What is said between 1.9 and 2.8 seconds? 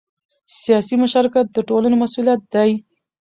مسؤلیت دی